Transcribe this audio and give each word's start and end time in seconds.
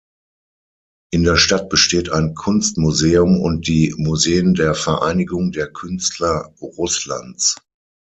In 1.13 1.25
der 1.25 1.35
Stadt 1.35 1.69
besteht 1.69 2.09
ein 2.11 2.33
Kunstmuseum 2.33 3.39
und 3.39 3.67
die 3.67 3.93
Museen 3.99 4.55
der 4.55 4.73
Vereinigung 4.73 5.51
der 5.51 5.71
Künstler 5.71 6.51
Russlands. 6.59 7.55